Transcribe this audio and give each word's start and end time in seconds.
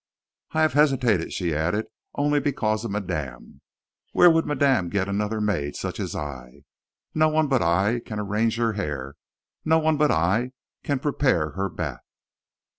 "I 0.53 0.63
have 0.63 0.73
hesitated," 0.73 1.31
she 1.31 1.53
added, 1.53 1.85
"only 2.15 2.39
because 2.39 2.83
of 2.83 2.89
madame. 2.89 3.61
Where 4.13 4.31
would 4.31 4.47
madame 4.47 4.89
get 4.89 5.07
another 5.07 5.39
maid 5.39 5.75
such 5.75 5.99
as 5.99 6.15
I? 6.15 6.63
No 7.13 7.29
one 7.29 7.45
but 7.47 7.61
I 7.61 7.99
can 7.99 8.19
arrange 8.19 8.55
her 8.57 8.73
hair 8.73 9.13
no 9.63 9.77
one 9.77 9.97
but 9.97 10.09
I 10.09 10.53
can 10.83 10.97
prepare 10.97 11.51
her 11.51 11.69
bath...." 11.69 12.01